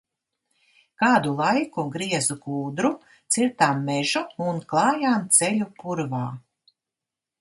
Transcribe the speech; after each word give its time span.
Kādu 1.01 1.33
laiku 1.41 1.83
griezu 1.97 2.37
kūdru, 2.47 2.91
cirtām 3.35 3.85
mežu 3.91 4.25
un 4.47 4.59
klājām 4.73 5.29
ceļu 5.37 5.69
purvā. 5.83 6.27